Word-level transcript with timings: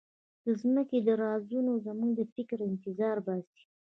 د 0.45 0.47
ځمکې 0.61 0.97
دا 1.07 1.13
رازونه 1.23 1.71
زموږ 1.85 2.11
د 2.19 2.21
فکر 2.33 2.57
انتظار 2.69 3.17
باسي. 3.25 3.63